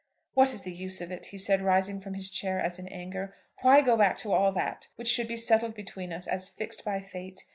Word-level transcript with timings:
"What 0.33 0.51
is 0.55 0.63
the 0.63 0.73
use 0.73 0.99
of 0.99 1.11
it?" 1.11 1.27
he 1.27 1.37
said, 1.37 1.61
rising 1.61 2.01
from 2.01 2.15
his 2.15 2.31
chair 2.31 2.59
as 2.59 2.79
in 2.79 2.87
anger. 2.87 3.35
"Why 3.61 3.81
go 3.81 3.95
back 3.95 4.17
to 4.25 4.33
all 4.33 4.51
that 4.53 4.87
which 4.95 5.07
should 5.07 5.27
be 5.27 5.37
settled 5.37 5.75
between 5.75 6.11
us, 6.11 6.25
as 6.27 6.49
fixed 6.49 6.83
by 6.83 7.01
fate? 7.01 7.43